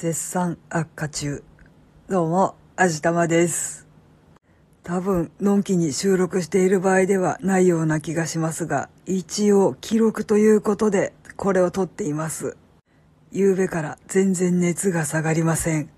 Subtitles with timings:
[0.00, 1.44] 絶賛悪化中。
[2.08, 3.86] どうも、あじたまです。
[4.82, 12.56] 多分、のんきに収録している場合ではないような気がしますが、一応記録ということで、これを撮っています。
[13.30, 15.90] 夕べから全然熱が下がりません。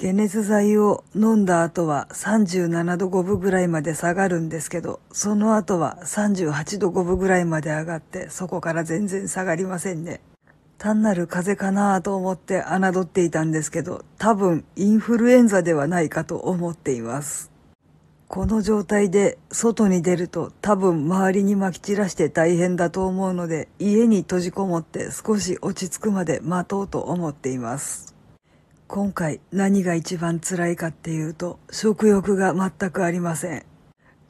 [0.00, 10.20] 解熱剤を飲んだ後は37度5分ぐらいまで下がるんですけど、その後は38度5分ぐらいまで上がって、そこから全然下がりませんね。
[10.78, 17.50] 単なる風邪かなと思って侮っていたんですけど、多分インフルエンザではないかと思っています。
[18.28, 28.14] この状態で外に出ると多分周りに撒き散らして大変だと思うので、家に閉じこもって少し落ち着くまで待とうと思っています。
[28.88, 33.64] 今回何が一番辛いかっていうと、食欲が全くありません。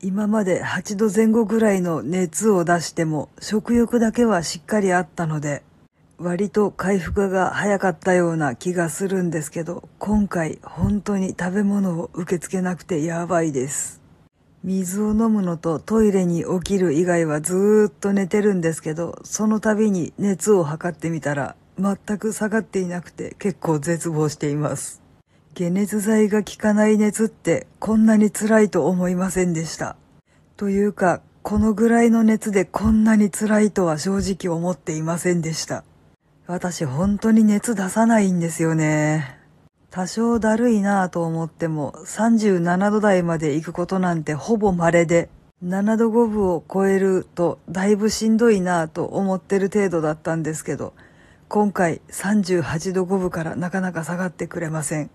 [0.02, 5.62] 今まで8度前後ぐらいの熱を出しても食欲だけはしっかりあったので、
[6.18, 14.00] 割と回復が早かったような気がするんですけど、今回本当に食べ物を受け付けなくてやばいです。
[14.64, 25.02] 水を飲むのとトイレに起きる以外はずーっと寝てるんですけど、その度に熱を測ってみたら全く下がっていなくて結構絶望しています。
[25.54, 29.96] 解熱剤が効かない熱ってこんなに辛いと思いませんでした。
[30.56, 35.84] というか、このぐらいの熱でこんなに辛いとは正直思っていませんでした。
[36.48, 39.36] 私本当に熱出さないんですよね。
[39.90, 45.28] 多少だるいなぁと思っても37度台まで行くことなんてほぼ稀で
[45.64, 50.92] 7度5分を超えるとだいぶしんどいなぁと思ってる程度だったんですけど
[51.48, 55.10] 今回38度5分からなかなか下がってくれません。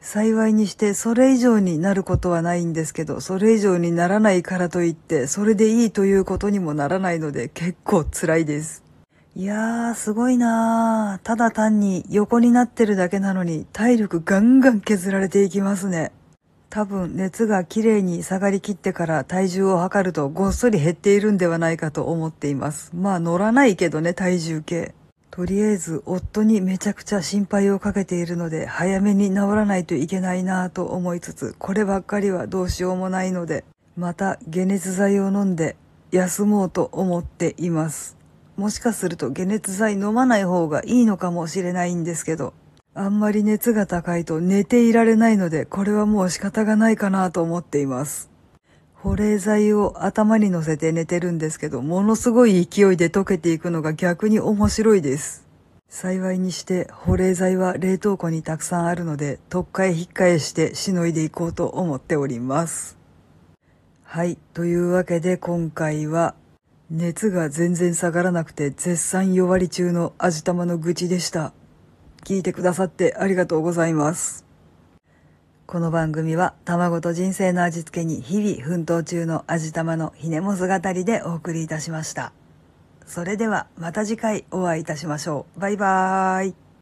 [0.00, 8.83] 幸いにしてそれ以上になることはないんですけどそれ以上にならないからといってそれでいいということにもならないので結構辛いです。
[9.36, 11.26] いやー、すごいなー。
[11.26, 16.12] ただ単に横になってるだけなのに体力ガンガン削られていきますね。
[16.70, 22.92] 多分熱がきれいに下がりきってから体重を測るとごっそり減っているんではないかと思っています。
[22.94, 24.94] まあ乗らないけどね、体重計。
[25.32, 33.64] とりあえず夫にめちゃくちゃ心配をかけているので早めに治らないといけないなぁと思いつつ、こればっかりはどうしようもないので、
[33.96, 35.74] また解熱剤を飲んで
[36.12, 38.16] 休もうと思っています。
[38.56, 42.54] もしかすると解熱剤飲まない方がいいのかもしれないんですけど、
[42.94, 48.30] あんまり熱が高いと寝ていられないので、これはもう仕方がないかなと思っています。
[48.94, 55.44] 保冷剤を頭に乗せて寝てるんですけど、ものすごい勢いで溶けていくのが逆に面白いです。
[55.88, 62.96] 幸いにして保冷剤は冷凍庫にたくさんあるので、特化へ引っ返してしのいでいこうと思っております。
[64.04, 64.38] はい。
[64.54, 66.34] というわけで今回は
[66.90, 71.52] 熱が全然下がらなくて絶賛弱り中の味玉の愚痴でした。
[72.24, 74.44] 聞いてくださってありがとうございます。
[75.66, 82.32] この番組は卵と人生の味付けに日々奮闘中の味玉のひねも姿りでお送りいたしました。
[83.06, 85.60] それではまた次回お会いいたしましょう。
[85.60, 86.63] バイバーイ。